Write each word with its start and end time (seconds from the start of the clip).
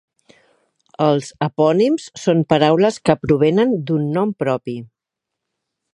Els 1.07 1.27
epònims 1.47 2.07
són 2.21 2.41
paraules 2.53 2.99
que 3.11 3.17
provenen 3.27 3.77
d'un 3.91 4.09
nom 4.19 4.37
propi. 4.45 4.79